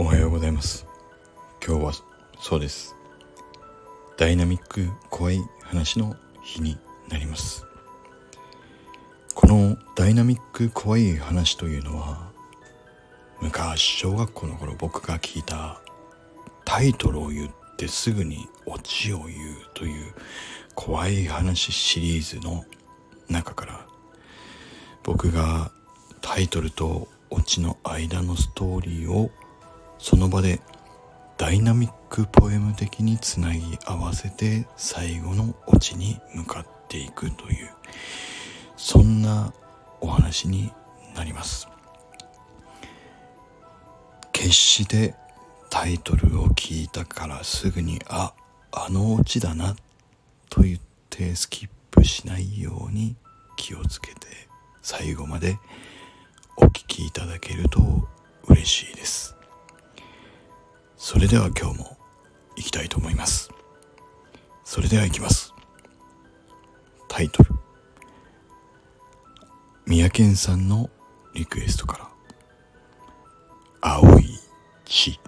[0.00, 0.86] おはようございます。
[1.62, 1.92] 今日は
[2.40, 2.96] そうです。
[4.16, 6.78] ダイナミック怖い話の日に
[7.10, 7.66] なります。
[9.34, 12.30] このダイナミック怖い話というのは
[13.42, 15.82] 昔小学校の頃僕が聞いた
[16.64, 19.36] タイトルを言ってすぐにオチを言う
[19.74, 20.14] という
[20.74, 22.64] 怖い話シリーズの
[23.28, 23.86] 中から
[25.02, 25.70] 僕が
[26.22, 29.30] タイトルとオチの間のストーリーを
[30.00, 30.60] その場で
[31.36, 37.70] ダイナミックポエム的につなぎ合わせて最後のオチに向かっていくという
[38.76, 39.52] そんな
[40.00, 40.72] お話に
[41.14, 41.68] なります。
[44.32, 45.14] 決して
[45.68, 48.32] タイトルを聞いたからすぐにあ
[48.72, 49.76] あのオチだな
[50.48, 53.16] と言ってスキップしないように
[53.56, 54.26] 気をつけて
[54.80, 55.58] 最後まで
[56.56, 58.08] お聞きいただけると
[58.48, 59.39] 嬉しいです。
[61.02, 61.96] それでは今日も
[62.56, 63.50] 行きたいと思います。
[64.64, 65.54] それでは行きます。
[67.08, 67.54] タイトル。
[69.86, 70.90] 三宅さんの
[71.32, 72.10] リクエストから。
[73.80, 74.26] 青い
[74.84, 75.18] 血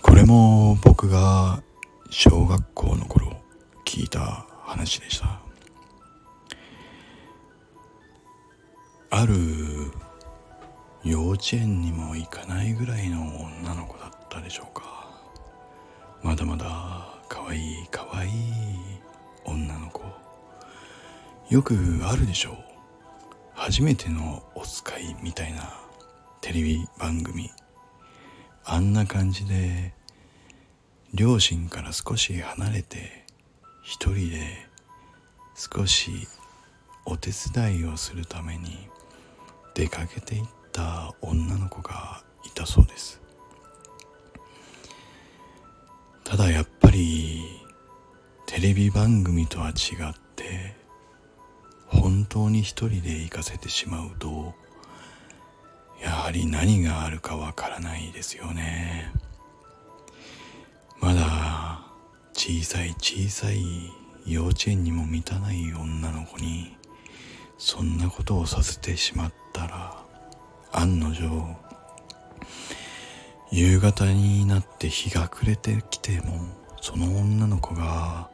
[0.00, 1.62] これも僕が
[2.08, 3.30] 小学校の頃
[3.84, 5.42] 聞いた話でした。
[9.10, 9.34] ある
[11.06, 13.20] 幼稚園にも行かないぐらいの
[13.62, 15.08] 女の子だったでしょうか。
[16.20, 18.32] まだまだ可愛い可愛い
[19.44, 20.02] 女の子。
[21.48, 22.56] よくあるでしょう。
[23.54, 25.78] 初めてのお使いみたいな
[26.40, 27.52] テレビ番組。
[28.64, 29.94] あんな感じで
[31.14, 33.24] 両親から少し離れて
[33.84, 34.66] 一人で
[35.54, 36.26] 少し
[37.04, 38.88] お手伝いをするために
[39.74, 40.46] 出かけていっ
[40.76, 43.22] た女の子がいたそうです。
[46.22, 47.44] ただやっぱり
[48.44, 50.76] テレビ番組とは違って
[51.86, 54.54] 本当に一人で行かせてしまうと
[56.02, 59.12] やはり何があるかわからないですよね。
[61.00, 61.80] まだ
[62.34, 63.64] 小さい小さい
[64.26, 66.76] 幼稚園にも満たない女の子に
[67.56, 70.05] そんなことをさせてしまったら
[70.72, 71.56] 案の定
[73.50, 76.40] 夕方になって日が暮れてきても
[76.80, 78.28] その女の子が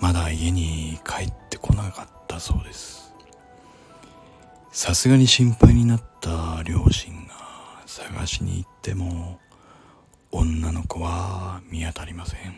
[0.00, 3.14] まだ家に帰ってこなかったそうです。
[4.72, 7.32] さすがに心配になった両親が
[7.86, 9.38] 探しに行っても
[10.30, 12.54] 女の子は見当たりません。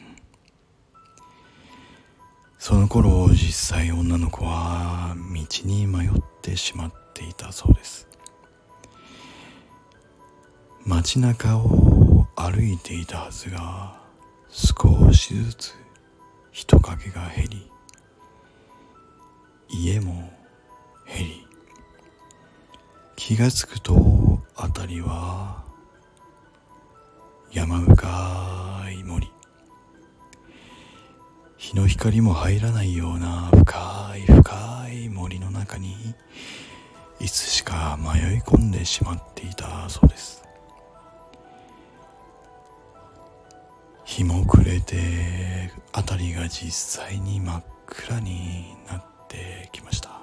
[2.58, 8.08] その頃実際女の子は道に迷ってしまっていたそうです。
[10.86, 13.98] 街中を歩いていたはずが
[14.50, 15.74] 少しずつ
[16.52, 17.70] 人影が減り
[19.70, 20.30] 家も
[21.06, 21.46] 減り
[23.16, 23.94] 気がつくと
[24.54, 25.64] 辺りは
[27.50, 29.30] 山深い森。
[31.56, 36.14] 日の光も入らないような深い深い森の中に
[37.20, 40.43] いつしか迷い込んでしまっていたそうです。
[44.14, 50.20] 日も暮れて辺りが実際に真っ暗になってきました。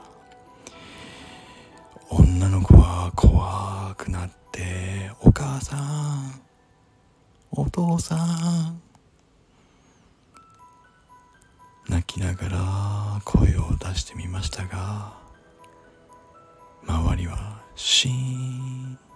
[2.09, 6.41] 女の子は怖くなって「お母さん
[7.51, 8.81] お父さん」
[11.89, 15.17] 泣きながら声を出してみましたが
[16.87, 19.10] 周りはシーン。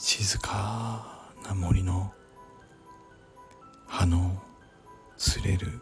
[0.00, 2.12] 静かな森の
[3.88, 4.40] 葉の
[5.18, 5.80] 擦れる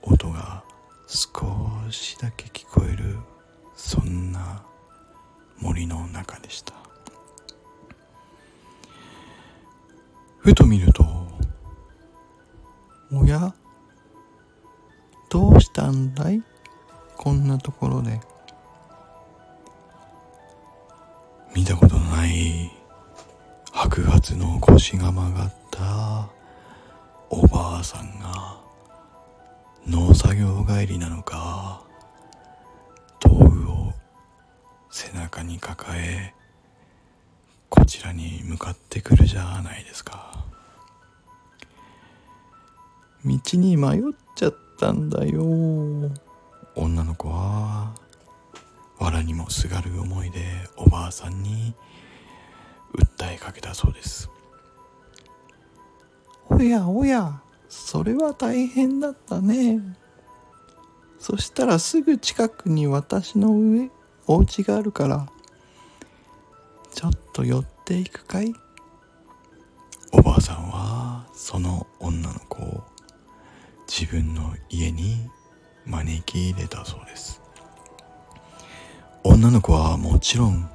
[0.00, 0.62] 音が
[1.08, 1.44] 少
[1.90, 3.18] しだけ聞こえる
[3.74, 4.64] そんな
[5.58, 6.74] 森の中でした。
[10.38, 11.04] ふと見ると
[13.12, 13.52] おや？
[15.28, 16.40] どうしたんだい？
[17.16, 18.20] こんなところで。
[21.54, 21.85] 見たこと
[23.78, 26.30] 白髪の腰が曲がった。
[27.28, 28.58] おばあさんが
[29.86, 31.84] 農作業帰りなのか
[33.20, 33.92] 道具を
[34.90, 36.32] 背中に抱え
[37.68, 40.46] こちらに向かってくるじゃないですか。
[43.26, 44.02] 道に迷っ
[44.36, 45.42] ちゃったんだよ。
[46.76, 47.92] 女の子は
[48.98, 50.40] 藁にもすがる思いで
[50.78, 51.74] おばあさんに
[53.36, 54.30] 訴えかけたそうです。
[56.48, 57.42] おやおや。
[57.68, 59.80] それは大変だったね。
[61.18, 63.90] そしたらすぐ近くに私の上
[64.26, 65.28] お家があるから
[66.92, 68.54] ちょっと寄っていくかい？
[70.12, 72.84] おばあさんはその女の子を
[73.88, 75.28] 自分の家に
[75.84, 77.40] 招き入れたそうです。
[79.24, 80.70] 女の子はもちろん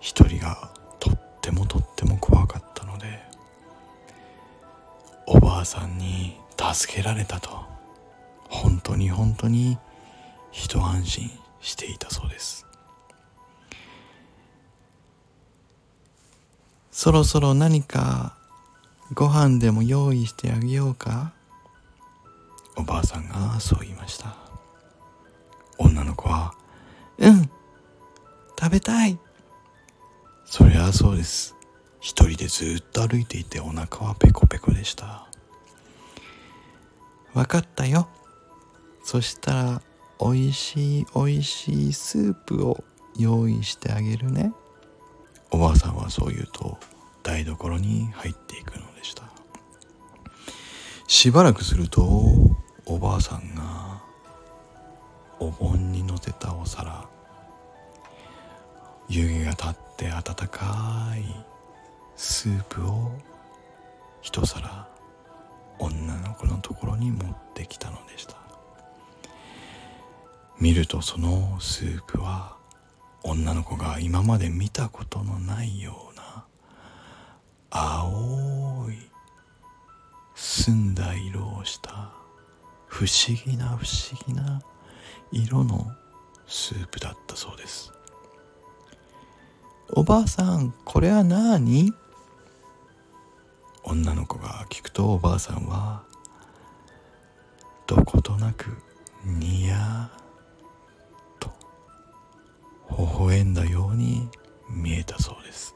[0.00, 0.75] 一人がと
[1.46, 3.06] ってもとっても怖かったので
[5.26, 7.50] おばあさんに助けられたと
[8.48, 9.78] 本当に本当に
[10.50, 12.66] 一安心していたそうです。
[16.90, 18.36] そろそろ何か
[19.14, 21.32] ご飯でも用意してあげようか？
[22.76, 24.34] おばあさんがそう言いました。
[25.78, 26.54] 女の子は
[27.18, 27.50] うん
[28.58, 29.18] 食べたい。
[30.48, 31.56] そりゃそうです。
[32.00, 35.26] 一人でずっと歩いていてお腹はペコペコでした。
[37.34, 38.08] わかったよ。
[39.04, 39.82] そしたら
[40.20, 42.84] おいしいおいしいスープを
[43.18, 44.52] 用意してあげるね。
[45.50, 46.78] おばあさんはそう言うと
[47.24, 49.24] 台所に入っていくのでした。
[51.08, 52.02] しばらくすると
[52.86, 54.00] おばあさんが
[55.40, 57.04] お盆に乗せたお皿
[59.08, 61.24] 湯気が立って温かい
[62.16, 63.12] スープを
[64.20, 64.88] 一皿
[65.78, 68.36] 女の子のところに持ってきたのでした。
[70.58, 72.56] 見るとそのスープは
[73.22, 76.46] 女の子が今まで見たことのないような
[77.70, 78.96] 青い
[80.34, 82.12] 澄んだ色をした
[82.86, 84.62] 不思議な不思議な
[85.30, 85.86] 色の
[86.46, 87.92] スープだったそうです。
[89.88, 91.92] おばあさんこれは何？
[93.84, 96.02] 女の子が聞くとおばあさんは
[97.86, 98.76] どことなく
[99.24, 101.50] ニヤーと
[102.90, 104.28] 微笑んだように
[104.68, 105.74] 見えたそうです。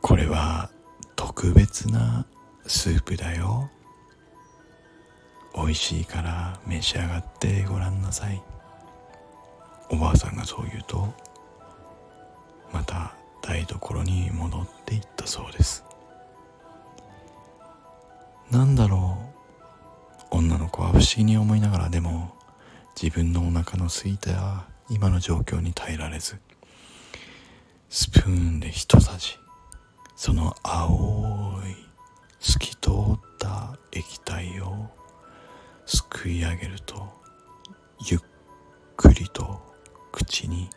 [0.00, 0.70] これは
[1.16, 2.24] 特別な
[2.66, 3.68] スープだよ。
[5.54, 8.40] 美味しいから召し上がってごらんなさい。
[9.90, 11.12] おばあさんがそう言うと
[12.72, 15.84] また台所に戻っていったそうです。
[18.50, 19.18] なんだろ
[20.32, 22.34] う女の子は不思議に思いながらでも
[23.00, 26.36] 自分のお腹の空いた今の状況に耐えられず
[27.90, 29.38] スプーンで一さじ
[30.16, 31.76] その青い
[32.40, 34.88] 透き通った液体を
[35.84, 37.08] すくい上げると
[38.06, 38.20] ゆっ
[38.96, 39.60] くりと
[40.10, 40.70] 口に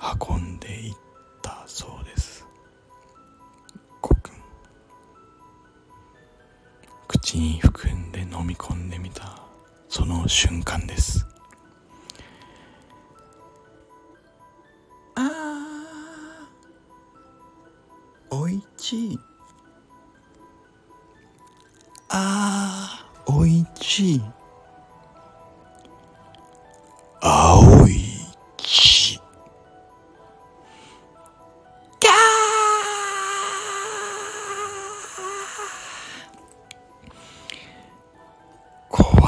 [0.00, 0.94] 運んでいっ
[1.42, 2.46] たそうです。
[4.00, 4.32] ごくん。
[7.06, 9.42] 口に含んで飲み込んでみた
[9.88, 11.26] その瞬間です。
[15.16, 18.34] あー。
[18.34, 19.18] おいちい。
[22.08, 23.32] あー。
[23.32, 24.22] おいちい。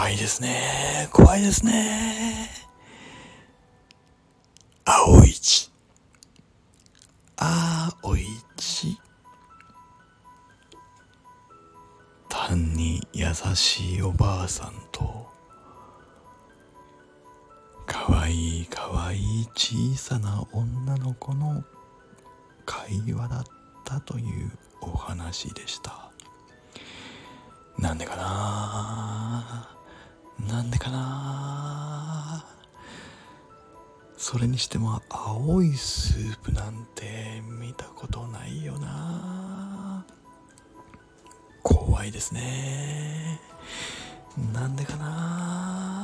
[0.03, 1.09] 怖いですね。
[1.13, 2.49] 怖いですね。
[4.85, 5.71] 青い血。
[7.37, 8.99] 青い血。
[12.29, 15.31] 単に優しいおばあさんと
[17.87, 21.63] かわいいかわいい小さな女の子の
[22.67, 23.45] 会話だっ
[23.85, 26.11] たというお話でした。
[27.79, 29.82] なんでかな
[30.49, 32.45] なんでかな。
[34.17, 40.07] それにしても青いスープなんて見たことないよな。
[41.63, 43.41] 怖いですね。
[44.53, 46.02] なんでかな。